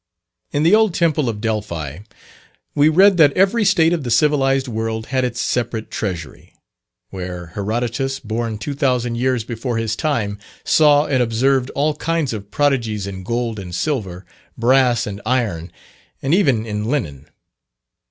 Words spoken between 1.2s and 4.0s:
of Delphi, we read that every state